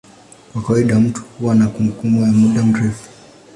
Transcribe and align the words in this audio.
Kwa 0.53 0.61
kawaida 0.61 0.95
watu 0.95 1.21
huwa 1.39 1.55
na 1.55 1.67
kumbukumbu 1.67 2.21
ya 2.21 2.31
muda 2.31 2.63
mrefu. 2.63 3.09